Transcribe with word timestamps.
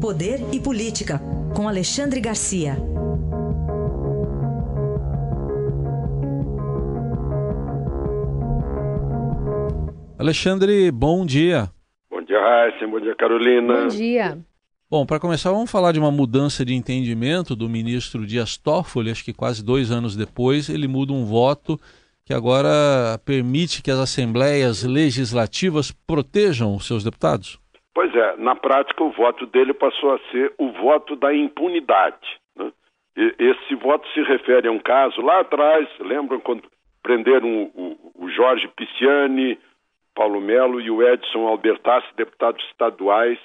Poder 0.00 0.38
e 0.52 0.60
Política, 0.60 1.20
com 1.56 1.68
Alexandre 1.68 2.20
Garcia. 2.20 2.76
Alexandre, 10.16 10.92
bom 10.92 11.26
dia. 11.26 11.68
Bom 12.08 12.22
dia, 12.22 12.38
Raíssa. 12.38 12.86
Bom 12.86 13.00
dia, 13.00 13.16
Carolina. 13.16 13.80
Bom 13.82 13.88
dia. 13.88 14.38
Bom, 14.88 15.04
para 15.04 15.18
começar, 15.18 15.50
vamos 15.50 15.68
falar 15.70 15.90
de 15.90 15.98
uma 15.98 16.12
mudança 16.12 16.64
de 16.64 16.74
entendimento 16.74 17.56
do 17.56 17.68
ministro 17.68 18.24
Dias 18.24 18.56
Toffoli. 18.56 19.10
Acho 19.10 19.24
que 19.24 19.32
quase 19.32 19.64
dois 19.64 19.90
anos 19.90 20.14
depois, 20.14 20.68
ele 20.68 20.86
muda 20.86 21.12
um 21.12 21.24
voto 21.24 21.78
que 22.24 22.32
agora 22.32 23.20
permite 23.24 23.82
que 23.82 23.90
as 23.90 23.98
assembleias 23.98 24.84
legislativas 24.84 25.90
protejam 25.90 26.76
os 26.76 26.86
seus 26.86 27.02
deputados. 27.02 27.58
Pois 27.98 28.14
é, 28.14 28.36
na 28.36 28.54
prática 28.54 29.02
o 29.02 29.10
voto 29.10 29.44
dele 29.44 29.74
passou 29.74 30.14
a 30.14 30.20
ser 30.30 30.54
o 30.56 30.70
voto 30.70 31.16
da 31.16 31.34
impunidade. 31.34 32.38
Né? 32.54 32.70
esse 33.16 33.74
voto 33.74 34.06
se 34.10 34.22
refere 34.22 34.68
a 34.68 34.70
um 34.70 34.78
caso 34.78 35.20
lá 35.20 35.40
atrás, 35.40 35.88
lembram 35.98 36.38
quando 36.38 36.62
prenderam 37.02 37.48
o, 37.48 37.64
o, 37.74 38.26
o 38.26 38.30
Jorge 38.30 38.68
Pisciani, 38.68 39.58
Paulo 40.14 40.40
Melo 40.40 40.80
e 40.80 40.88
o 40.88 41.02
Edson 41.02 41.48
Albertassi, 41.48 42.06
deputados 42.14 42.64
estaduais 42.66 43.40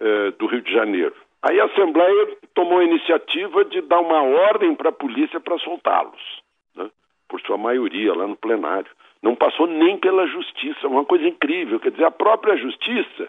eh, 0.00 0.30
do 0.38 0.46
Rio 0.46 0.62
de 0.62 0.72
Janeiro. 0.72 1.14
Aí 1.42 1.60
a 1.60 1.66
Assembleia 1.66 2.38
tomou 2.54 2.78
a 2.78 2.84
iniciativa 2.84 3.66
de 3.66 3.82
dar 3.82 4.00
uma 4.00 4.22
ordem 4.22 4.74
para 4.74 4.88
a 4.88 4.92
polícia 4.92 5.38
para 5.40 5.58
soltá-los, 5.58 6.40
né? 6.74 6.88
por 7.28 7.38
sua 7.42 7.58
maioria 7.58 8.14
lá 8.14 8.26
no 8.26 8.34
plenário. 8.34 8.90
Não 9.22 9.36
passou 9.36 9.66
nem 9.66 9.98
pela 9.98 10.26
justiça, 10.26 10.88
uma 10.88 11.04
coisa 11.04 11.28
incrível. 11.28 11.78
Quer 11.78 11.90
dizer, 11.90 12.04
a 12.04 12.10
própria 12.10 12.56
justiça 12.56 13.28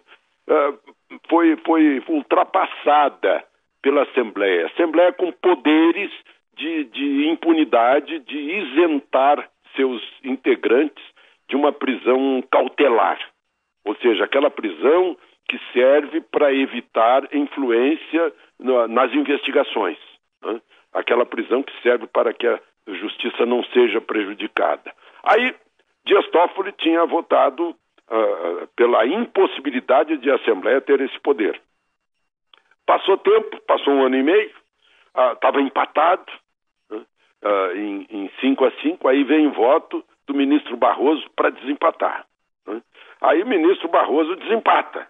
foi, 1.29 1.55
foi 1.65 2.03
ultrapassada 2.07 3.43
pela 3.81 4.03
Assembleia. 4.03 4.67
Assembleia 4.67 5.13
com 5.13 5.31
poderes 5.31 6.11
de, 6.55 6.85
de 6.85 7.27
impunidade, 7.27 8.19
de 8.19 8.37
isentar 8.37 9.49
seus 9.75 10.01
integrantes 10.23 11.03
de 11.49 11.55
uma 11.55 11.71
prisão 11.71 12.43
cautelar. 12.51 13.19
Ou 13.85 13.95
seja, 13.95 14.25
aquela 14.25 14.49
prisão 14.49 15.17
que 15.47 15.59
serve 15.73 16.21
para 16.21 16.53
evitar 16.53 17.27
influência 17.33 18.33
nas 18.89 19.13
investigações. 19.13 19.97
Né? 20.43 20.61
Aquela 20.93 21.25
prisão 21.25 21.63
que 21.63 21.73
serve 21.81 22.07
para 22.07 22.33
que 22.33 22.47
a 22.47 22.59
justiça 22.87 23.45
não 23.45 23.63
seja 23.65 23.99
prejudicada. 23.99 24.93
Aí, 25.23 25.55
Dias 26.05 26.27
Toffoli 26.29 26.71
tinha 26.73 27.05
votado 27.05 27.75
pela 28.81 29.05
impossibilidade 29.05 30.17
de 30.17 30.31
a 30.31 30.37
Assembleia 30.37 30.81
ter 30.81 30.99
esse 31.01 31.19
poder. 31.19 31.61
Passou 32.83 33.15
tempo, 33.15 33.61
passou 33.67 33.93
um 33.93 34.03
ano 34.03 34.15
e 34.15 34.23
meio, 34.23 34.51
estava 35.35 35.59
uh, 35.59 35.61
empatado 35.61 36.25
uh, 36.91 37.77
em 37.77 38.31
5 38.41 38.65
a 38.65 38.71
5, 38.81 39.07
aí 39.07 39.23
vem 39.23 39.51
voto 39.51 40.03
do 40.25 40.33
ministro 40.33 40.75
Barroso 40.77 41.23
para 41.35 41.51
desempatar. 41.51 42.25
Né? 42.65 42.81
Aí 43.21 43.43
o 43.43 43.45
ministro 43.45 43.87
Barroso 43.87 44.35
desempata, 44.37 45.07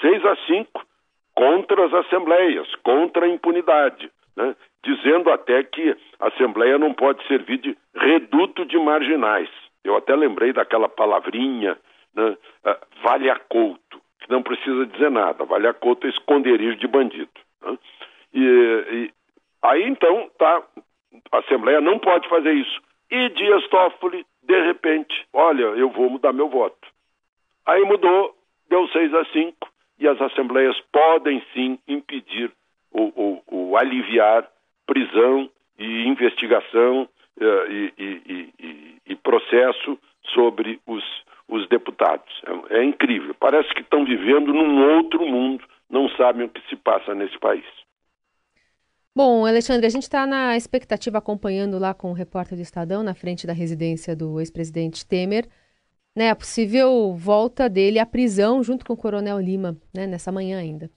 6 0.00 0.24
a 0.24 0.36
5, 0.46 0.86
contra 1.34 1.86
as 1.86 1.94
assembleias, 1.94 2.72
contra 2.84 3.26
a 3.26 3.28
impunidade, 3.28 4.08
né? 4.36 4.54
dizendo 4.84 5.28
até 5.32 5.64
que 5.64 5.96
a 6.20 6.28
Assembleia 6.28 6.78
não 6.78 6.94
pode 6.94 7.26
servir 7.26 7.58
de 7.58 7.76
reduto 7.96 8.64
de 8.64 8.78
marginais. 8.78 9.50
Eu 9.82 9.96
até 9.96 10.14
lembrei 10.14 10.52
daquela 10.52 10.88
palavrinha 10.88 11.76
né, 12.18 12.36
uh, 12.66 13.02
vale 13.02 13.30
a 13.30 13.38
couto, 13.38 14.00
que 14.20 14.30
não 14.30 14.42
precisa 14.42 14.86
dizer 14.86 15.10
nada, 15.10 15.44
vale 15.44 15.68
a 15.68 15.74
couto 15.74 16.06
é 16.06 16.10
esconderijo 16.10 16.76
de 16.76 16.86
bandido. 16.86 17.30
Né? 17.62 17.78
E, 18.34 18.40
e, 18.40 19.12
aí 19.62 19.84
então 19.84 20.30
tá, 20.38 20.62
a 21.32 21.38
Assembleia 21.38 21.80
não 21.80 21.98
pode 21.98 22.28
fazer 22.28 22.52
isso. 22.52 22.80
E 23.10 23.28
Dias 23.30 23.66
Toffoli, 23.68 24.26
de 24.42 24.60
repente, 24.66 25.26
olha, 25.32 25.62
eu 25.62 25.88
vou 25.90 26.10
mudar 26.10 26.32
meu 26.32 26.48
voto. 26.48 26.88
Aí 27.64 27.82
mudou, 27.84 28.34
deu 28.68 28.86
6 28.88 29.14
a 29.14 29.24
5, 29.26 29.68
e 29.98 30.08
as 30.08 30.20
assembleias 30.20 30.78
podem 30.92 31.42
sim 31.52 31.78
impedir 31.86 32.50
ou, 32.92 33.12
ou, 33.14 33.42
ou 33.46 33.76
aliviar 33.76 34.48
prisão 34.86 35.50
e 35.78 36.06
investigação 36.06 37.02
uh, 37.02 37.70
e, 37.72 37.92
e, 37.98 38.52
e, 38.58 38.96
e, 39.06 39.16
processo 39.16 39.98
sobre 40.34 40.80
os 40.86 41.04
os 41.48 41.68
deputados. 41.68 42.32
É, 42.70 42.78
é 42.78 42.84
incrível. 42.84 43.34
Parece 43.38 43.72
que 43.74 43.80
estão 43.80 44.04
vivendo 44.04 44.52
num 44.52 44.96
outro 44.96 45.26
mundo, 45.26 45.64
não 45.90 46.08
sabem 46.10 46.46
o 46.46 46.48
que 46.48 46.60
se 46.68 46.76
passa 46.76 47.14
nesse 47.14 47.38
país. 47.38 47.64
Bom, 49.16 49.44
Alexandre, 49.44 49.86
a 49.86 49.90
gente 49.90 50.04
está 50.04 50.26
na 50.26 50.56
expectativa 50.56 51.18
acompanhando 51.18 51.78
lá 51.78 51.92
com 51.92 52.10
o 52.10 52.14
repórter 52.14 52.56
do 52.56 52.62
Estadão, 52.62 53.02
na 53.02 53.14
frente 53.14 53.46
da 53.46 53.52
residência 53.52 54.14
do 54.14 54.38
ex-presidente 54.38 55.04
Temer, 55.04 55.48
né, 56.14 56.30
a 56.30 56.36
possível 56.36 57.12
volta 57.14 57.68
dele 57.68 57.98
à 57.98 58.06
prisão 58.06 58.62
junto 58.62 58.84
com 58.84 58.92
o 58.92 58.96
Coronel 58.96 59.40
Lima, 59.40 59.76
né, 59.92 60.06
nessa 60.06 60.30
manhã 60.30 60.58
ainda. 60.58 60.88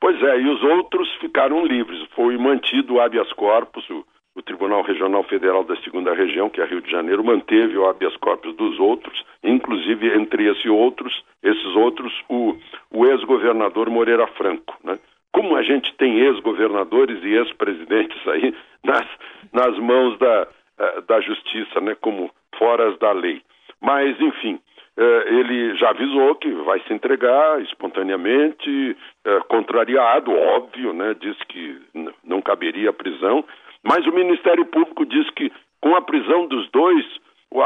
Pois 0.00 0.20
é, 0.20 0.40
e 0.40 0.48
os 0.48 0.62
outros 0.64 1.08
ficaram 1.20 1.64
livres. 1.64 2.00
Foi 2.16 2.36
mantido 2.36 2.94
o 2.94 3.00
habeas 3.00 3.32
corpus, 3.34 3.88
o, 3.88 4.04
o 4.34 4.42
Tribunal 4.42 4.82
Regional 4.82 5.22
Federal 5.24 5.64
da 5.64 5.76
Segunda 5.76 6.14
Região, 6.14 6.48
que 6.48 6.60
é 6.60 6.64
Rio 6.64 6.80
de 6.80 6.90
Janeiro, 6.90 7.22
manteve 7.22 7.76
o 7.76 7.86
habeas 7.86 8.16
corpus 8.16 8.54
dos 8.56 8.78
outros, 8.78 9.22
inclusive 9.42 10.08
entre 10.16 10.50
esses 10.50 10.66
outros, 10.66 11.22
esses 11.42 11.76
outros, 11.76 12.12
o, 12.28 12.56
o 12.90 13.06
ex-governador 13.06 13.90
Moreira 13.90 14.26
Franco. 14.28 14.76
Né? 14.82 14.98
Como 15.32 15.56
a 15.56 15.62
gente 15.62 15.94
tem 15.96 16.20
ex-governadores 16.20 17.22
e 17.22 17.34
ex-presidentes 17.34 18.26
aí 18.26 18.54
nas, 18.84 19.06
nas 19.52 19.78
mãos 19.78 20.18
da, 20.18 20.48
eh, 20.78 21.00
da 21.06 21.20
justiça, 21.20 21.80
né? 21.80 21.94
como 22.00 22.30
foras 22.56 22.98
da 22.98 23.12
lei. 23.12 23.42
Mas, 23.80 24.18
enfim, 24.20 24.58
eh, 24.96 25.24
ele 25.28 25.76
já 25.76 25.90
avisou 25.90 26.34
que 26.36 26.50
vai 26.50 26.80
se 26.80 26.92
entregar 26.92 27.60
espontaneamente, 27.62 28.96
eh, 29.24 29.40
contrariado, 29.48 30.32
óbvio, 30.32 30.92
né? 30.92 31.14
diz 31.20 31.36
que 31.48 31.78
não 32.24 32.40
caberia 32.40 32.92
prisão, 32.92 33.44
mas 33.82 34.06
o 34.06 34.12
Ministério 34.12 34.64
Público 34.66 35.04
diz 35.04 35.28
que 35.30 35.52
com 35.80 35.96
a 35.96 36.00
prisão 36.00 36.46
dos 36.46 36.70
dois, 36.70 37.04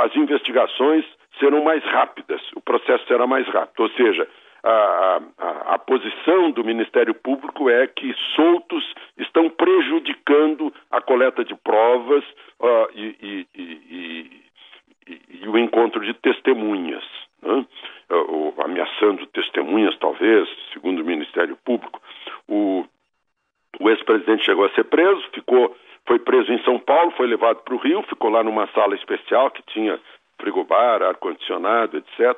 as 0.02 0.16
investigações 0.16 1.04
serão 1.38 1.62
mais 1.62 1.84
rápidas, 1.84 2.40
o 2.54 2.60
processo 2.60 3.06
será 3.06 3.26
mais 3.26 3.46
rápido. 3.48 3.82
Ou 3.82 3.90
seja, 3.90 4.26
a, 4.64 5.20
a, 5.38 5.74
a, 5.74 5.78
posição 5.78 6.50
do 6.50 6.64
Ministério 6.64 7.14
Público 7.14 7.68
é 7.70 7.86
que 7.86 8.14
soltos 8.34 8.84
estão 9.18 9.48
prejudicando 9.50 10.72
a 10.90 11.00
coleta 11.00 11.44
de 11.44 11.54
provas 11.54 12.24
uh, 12.58 12.88
e, 12.94 13.16
e, 13.22 13.46
e, 13.54 14.30
e, 15.42 15.48
o 15.48 15.56
encontro 15.58 16.04
de 16.04 16.14
testemunhas, 16.14 17.04
né? 17.42 17.64
ameaçando 18.64 19.26
testemunhas, 19.26 19.96
talvez, 19.98 20.48
segundo 20.72 21.02
o 21.02 21.04
Ministério 21.04 21.56
Público. 21.64 22.00
O, 22.48 22.84
o 23.78 23.90
ex-presidente 23.90 24.44
chegou 24.44 24.64
a 24.64 24.70
ser 24.70 24.84
preso, 24.84 25.22
ficou 25.32 25.76
preso 26.26 26.52
em 26.52 26.62
São 26.64 26.78
Paulo, 26.80 27.12
foi 27.12 27.28
levado 27.28 27.62
para 27.62 27.74
o 27.74 27.78
Rio, 27.78 28.02
ficou 28.02 28.28
lá 28.28 28.42
numa 28.42 28.66
sala 28.72 28.96
especial 28.96 29.48
que 29.50 29.62
tinha 29.72 29.98
frigobar, 30.38 31.00
ar-condicionado, 31.00 31.96
etc. 31.96 32.36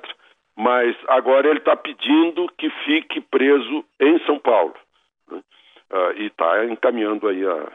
Mas 0.56 0.94
agora 1.08 1.48
ele 1.48 1.58
está 1.58 1.74
pedindo 1.74 2.46
que 2.58 2.68
fique 2.84 3.20
preso 3.22 3.84
em 3.98 4.18
São 4.26 4.38
Paulo. 4.38 4.74
Né? 5.30 5.40
Uh, 5.90 6.12
e 6.18 6.26
está 6.26 6.66
encaminhando 6.66 7.26
aí 7.28 7.42
a, 7.46 7.72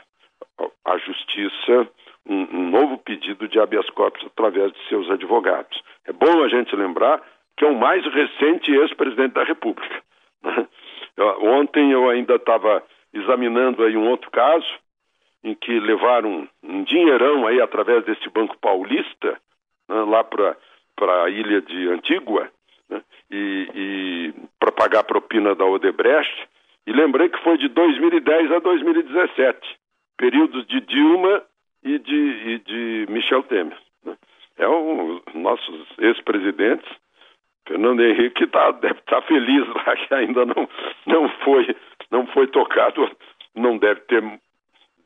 a, 0.86 0.98
justiça 1.00 1.90
um, 2.28 2.44
um, 2.58 2.70
novo 2.70 3.00
pedido 3.00 3.48
de 3.48 3.60
habeas 3.60 3.90
corpus 3.90 4.24
através 4.28 4.72
de 4.72 4.88
seus 4.88 5.10
advogados. 5.10 5.82
É 6.06 6.14
bom 6.14 6.44
a 6.44 6.48
gente 6.48 6.76
lembrar 6.76 7.22
que 7.58 7.66
é 7.66 7.68
o 7.68 7.76
mais 7.76 8.06
recente 8.06 8.72
ex-presidente 8.72 9.34
da 9.34 9.44
República. 9.44 10.02
Né? 10.44 10.68
Ontem 11.42 11.92
eu 11.92 12.10
ainda 12.10 12.36
estava 12.36 12.84
examinando 13.14 13.84
aí 13.84 13.96
um 13.96 14.10
outro 14.10 14.30
caso 14.32 14.66
em 15.44 15.54
que 15.54 15.80
levaram 15.80 16.48
um 16.64 16.84
dinheirão 16.84 17.46
aí 17.46 17.62
através 17.62 18.06
desse 18.06 18.30
Banco 18.30 18.58
Paulista 18.60 19.38
né, 19.90 20.04
lá 20.04 20.24
para 20.24 21.24
a 21.24 21.30
ilha 21.30 21.62
de 21.62 21.90
Antígua 21.90 22.50
né, 22.90 23.02
e, 23.30 23.68
e 23.76 24.34
para 24.60 24.72
pagar 24.72 25.00
a 25.00 25.04
propina 25.04 25.54
da 25.54 25.66
Odebrecht. 25.66 26.48
E 26.88 26.92
lembrei 26.92 27.30
que 27.30 27.42
foi 27.44 27.58
de 27.58 27.68
2010 27.70 28.52
a 28.52 28.60
2017, 28.60 29.80
períodos 30.18 30.66
de 30.68 30.82
Dilma 30.82 31.44
e 31.84 32.00
de, 32.00 32.16
e 32.16 32.60
de 32.60 33.06
Michel 33.10 33.44
Temer. 33.44 33.78
Né. 34.06 34.16
É 34.58 34.68
um, 34.68 35.22
nossos 35.34 35.88
ex-presidentes, 35.98 36.90
Fernando 37.68 38.04
Henrique 38.04 38.46
tá, 38.48 38.72
deve 38.72 39.00
estar 39.00 39.22
tá 39.22 39.28
feliz 39.28 39.68
lá 39.74 39.96
que 39.96 40.14
ainda 40.14 40.46
não, 40.46 40.70
não, 41.06 41.30
foi, 41.44 41.76
não 42.12 42.28
foi 42.28 42.48
tocado, 42.48 43.10
não 43.56 43.78
deve 43.78 44.02
ter 44.02 44.22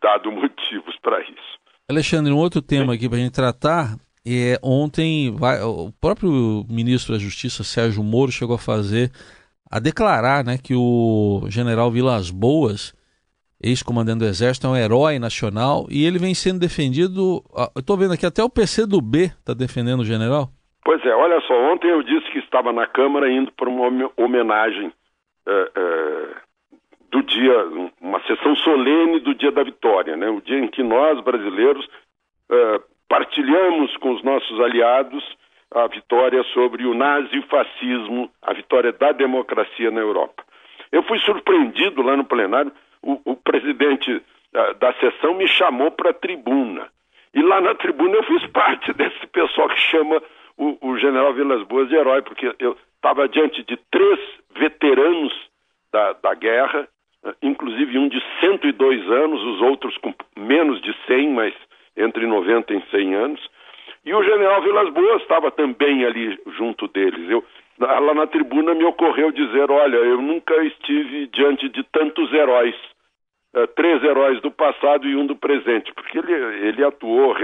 dado 0.02 0.32
motivos 0.32 0.96
para 1.02 1.22
isso. 1.22 1.58
Alexandre, 1.90 2.34
um 2.34 2.38
outro 2.38 2.62
tema 2.62 2.94
aqui 2.94 3.08
para 3.08 3.18
a 3.18 3.22
gente 3.22 3.34
tratar 3.34 3.96
é 4.26 4.60
ontem 4.62 5.34
vai, 5.34 5.62
o 5.62 5.92
próprio 6.02 6.66
ministro 6.70 7.14
da 7.14 7.20
Justiça 7.20 7.64
Sérgio 7.64 8.04
Moro 8.04 8.32
chegou 8.32 8.56
a 8.56 8.60
fazer 8.60 9.10
a 9.72 9.80
declarar 9.80 10.44
né, 10.44 10.58
que 10.58 10.74
o 10.76 11.44
general 11.50 11.92
Vilas 11.92 12.30
Boas, 12.30 12.94
ex-comandante 13.62 14.20
do 14.20 14.26
Exército, 14.26 14.68
é 14.68 14.70
um 14.70 14.76
herói 14.76 15.20
nacional 15.20 15.86
e 15.90 16.06
ele 16.06 16.20
vem 16.20 16.34
sendo 16.34 16.60
defendido. 16.60 17.42
Estou 17.78 17.98
vendo 17.98 18.14
aqui 18.14 18.26
até 18.26 18.44
o 18.44 18.50
PC 18.50 18.86
do 18.86 19.00
está 19.00 19.54
defendendo 19.54 20.02
o 20.02 20.06
general. 20.06 20.50
Pois 20.84 21.04
é, 21.06 21.14
olha 21.14 21.40
só, 21.42 21.54
ontem 21.74 21.90
eu 21.90 22.02
disse 22.04 22.30
que 22.32 22.40
estava 22.40 22.72
na 22.72 22.88
Câmara 22.88 23.30
indo 23.30 23.52
para 23.54 23.70
uma 23.70 24.12
homenagem 24.16 24.92
é, 25.46 25.72
é, 25.76 26.36
do 27.12 27.24
dia, 27.24 27.66
uma 28.02 28.22
sessão 28.24 28.56
solene 28.58 29.20
do 29.20 29.34
dia 29.34 29.52
da 29.52 29.64
vitória, 29.64 30.16
né? 30.16 30.30
o 30.30 30.42
dia 30.42 30.60
em 30.60 30.68
que 30.68 30.84
nós, 30.84 31.20
brasileiros, 31.22 31.88
é, 32.50 32.82
partilhamos 33.08 33.96
com 33.98 34.12
os 34.12 34.24
nossos 34.24 34.60
aliados 34.60 35.24
a 35.72 35.88
vitória 35.88 36.44
sobre 36.54 36.86
o 36.86 36.94
nazifascismo, 36.94 38.32
a 38.42 38.54
vitória 38.54 38.92
da 38.92 39.12
democracia 39.12 39.92
na 39.92 40.00
Europa. 40.00 40.44
Eu 40.92 41.04
fui 41.04 41.20
surpreendido 41.20 42.02
lá 42.02 42.16
no 42.16 42.24
plenário, 42.24 42.72
o, 43.02 43.20
o 43.26 43.36
presidente 43.36 44.22
da, 44.52 44.74
da 44.74 44.94
sessão 44.94 45.34
me 45.34 45.48
chamou 45.48 45.92
para 45.92 46.12
a 46.12 46.14
tribuna. 46.14 46.88
E 47.34 47.42
lá 47.42 47.60
na 47.60 47.76
tribuna 47.76 48.16
eu 48.16 48.24
fiz 48.24 48.46
parte 48.52 48.94
desse 48.94 49.28
pessoal 49.28 49.70
que 49.70 49.80
chama 49.80 50.22
o, 50.58 50.78
o 50.82 50.98
general 50.98 51.34
Vilas 51.34 51.64
Boas 51.64 51.90
de 51.90 51.96
herói, 51.96 52.22
porque 52.22 52.54
eu 52.60 52.78
estava 52.96 53.28
diante 53.28 53.64
de 53.64 53.78
três 53.92 54.20
veteranos 54.56 55.34
da, 55.92 56.14
da 56.14 56.34
guerra, 56.34 56.88
inclusive 57.42 57.98
um 57.98 58.08
de 58.08 58.22
102 58.40 59.12
anos, 59.12 59.42
os 59.44 59.62
outros 59.62 59.98
com 59.98 60.14
menos 60.38 60.82
de 60.82 60.96
100, 61.08 61.30
mas 61.30 61.54
entre 61.96 62.26
90 62.26 62.74
e 62.74 62.82
100 62.92 63.16
anos. 63.16 63.50
E 64.06 64.14
o 64.14 64.24
general 64.24 64.62
Vilas 64.62 64.90
Boas 64.94 65.22
estava 65.22 65.52
também 65.52 66.06
ali 66.06 66.40
junto 66.58 66.88
deles. 66.88 67.30
Eu, 67.30 67.44
lá 67.80 68.14
na 68.14 68.28
tribuna 68.28 68.74
me 68.74 68.86
ocorreu 68.86 69.32
dizer: 69.32 69.70
olha, 69.70 69.98
eu 69.98 70.22
nunca 70.22 70.56
estive 70.64 71.28
diante 71.28 71.68
de 71.70 71.84
tantos 71.84 72.32
heróis. 72.34 72.76
Uh, 73.56 73.68
três 73.76 74.04
heróis 74.04 74.42
do 74.42 74.52
passado 74.52 75.08
e 75.08 75.16
um 75.16 75.26
do 75.26 75.36
presente, 75.36 75.92
porque 75.94 76.20
ele, 76.20 76.34
ele 76.68 76.84
atuou, 76.84 77.36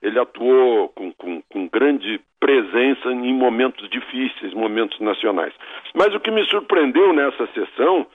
ele 0.00 0.18
atuou 0.18 0.88
com, 0.90 1.12
com, 1.12 1.42
com 1.42 1.68
grande 1.68 2.20
presença 2.40 3.10
em 3.10 3.34
momentos 3.34 3.88
difíceis, 3.90 4.54
momentos 4.54 4.98
nacionais. 5.00 5.52
Mas 5.94 6.14
o 6.14 6.20
que 6.20 6.30
me 6.30 6.44
surpreendeu 6.46 7.12
nessa 7.12 7.46
sessão 7.48 8.06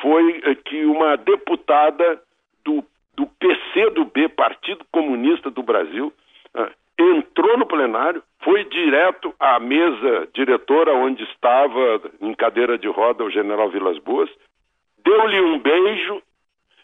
foi 0.00 0.40
que 0.64 0.84
uma 0.84 1.16
deputada 1.16 2.20
do, 2.64 2.84
do 3.14 3.26
PCdoB, 3.26 4.28
Partido 4.30 4.84
Comunista 4.90 5.50
do 5.50 5.62
Brasil, 5.62 6.12
uh, 6.54 6.70
entrou 6.98 7.58
no 7.58 7.66
plenário, 7.66 8.22
foi 8.42 8.64
direto 8.64 9.34
à 9.38 9.58
mesa 9.58 10.28
diretora 10.32 10.94
onde 10.94 11.22
estava 11.24 12.00
em 12.20 12.34
cadeira 12.34 12.78
de 12.78 12.88
roda 12.88 13.24
o 13.24 13.30
general 13.30 13.70
Vilas 13.70 13.98
Boas, 13.98 14.30
deu-lhe 15.04 15.40
um 15.40 15.58
beijo 15.58 16.22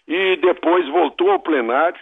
e 0.07 0.37
depois 0.37 0.89
voltou 0.89 1.31
ao 1.31 1.41
plenário 1.41 2.01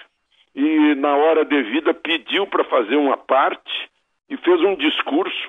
e 0.55 0.95
na 0.95 1.15
hora 1.17 1.45
devida 1.45 1.93
pediu 1.93 2.47
para 2.47 2.65
fazer 2.65 2.97
uma 2.97 3.17
parte 3.17 3.91
e 4.29 4.37
fez 4.39 4.61
um 4.61 4.75
discurso 4.77 5.49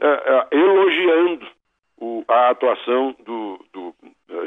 uh, 0.00 0.06
uh, 0.06 0.46
elogiando 0.50 1.46
o, 2.00 2.24
a 2.28 2.50
atuação 2.50 3.14
do, 3.24 3.64
do 3.72 3.87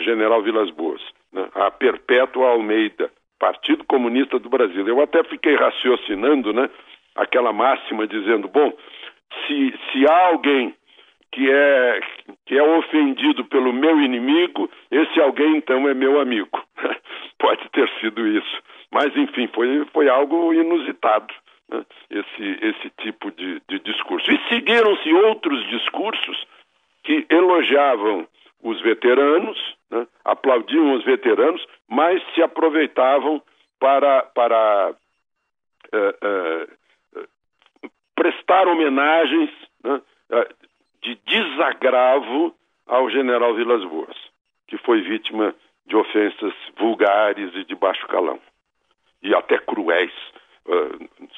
general 0.01 0.41
Vilas 0.41 0.69
Boas, 0.71 1.01
né, 1.31 1.47
a 1.55 1.71
Perpétua 1.71 2.49
Almeida, 2.49 3.11
Partido 3.39 3.83
Comunista 3.85 4.37
do 4.37 4.49
Brasil. 4.49 4.87
Eu 4.87 5.01
até 5.01 5.23
fiquei 5.23 5.55
raciocinando, 5.55 6.53
né? 6.53 6.69
aquela 7.15 7.51
máxima 7.51 8.07
dizendo, 8.07 8.47
bom, 8.47 8.71
se, 9.45 9.73
se 9.91 10.05
há 10.07 10.27
alguém 10.27 10.73
que 11.31 11.49
é, 11.49 11.99
que 12.45 12.57
é 12.57 12.63
ofendido 12.63 13.45
pelo 13.45 13.71
meu 13.71 13.99
inimigo, 14.01 14.69
esse 14.89 15.19
alguém 15.19 15.57
então 15.57 15.87
é 15.87 15.93
meu 15.93 16.19
amigo. 16.19 16.61
Pode 17.39 17.67
ter 17.69 17.89
sido 17.99 18.27
isso. 18.27 18.61
Mas, 18.91 19.15
enfim, 19.15 19.47
foi, 19.53 19.85
foi 19.93 20.09
algo 20.09 20.53
inusitado, 20.53 21.33
né? 21.69 21.85
esse, 22.09 22.59
esse 22.61 22.89
tipo 23.01 23.31
de, 23.31 23.61
de 23.69 23.79
discurso. 23.79 24.29
E 24.29 24.39
seguiram-se 24.49 25.13
outros 25.13 25.65
discursos 25.69 26.45
que 27.03 27.25
elogiavam 27.29 28.27
os 28.61 28.79
veteranos, 28.81 29.57
né? 29.91 30.07
aplaudiam 30.23 30.95
os 30.95 31.03
veteranos, 31.03 31.63
mas 31.87 32.23
se 32.33 32.41
aproveitavam 32.41 33.41
para, 33.79 34.23
para 34.23 34.95
uh, 35.93 37.17
uh, 37.17 37.19
prestar 38.15 38.67
homenagens 38.67 39.49
né, 39.83 40.01
é, 40.29 40.49
de 41.01 41.19
desagravo 41.25 42.55
ao 42.87 43.09
general 43.09 43.53
Vilas 43.55 43.83
Boas, 43.83 44.15
que 44.67 44.77
foi 44.77 45.01
vítima 45.01 45.53
de 45.87 45.95
ofensas 45.95 46.53
vulgares 46.79 47.53
e 47.55 47.65
de 47.65 47.75
baixo 47.75 48.07
calão, 48.07 48.39
e 49.21 49.33
até 49.35 49.57
cruéis 49.57 50.11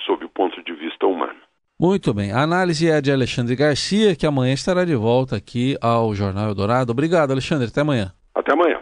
sob 0.05 0.25
o 0.25 0.29
ponto 0.29 0.61
de 0.61 0.73
vista 0.73 1.07
humano. 1.07 1.39
Muito 1.79 2.13
bem. 2.13 2.31
A 2.31 2.41
análise 2.41 2.89
é 2.89 3.01
de 3.01 3.11
Alexandre 3.11 3.55
Garcia, 3.55 4.15
que 4.15 4.25
amanhã 4.25 4.53
estará 4.53 4.85
de 4.85 4.95
volta 4.95 5.38
aqui 5.38 5.77
ao 5.81 6.13
Jornal 6.13 6.50
Eldorado. 6.50 6.91
Obrigado, 6.91 7.31
Alexandre. 7.31 7.67
Até 7.67 7.81
amanhã. 7.81 8.13
Até 8.35 8.53
amanhã. 8.53 8.81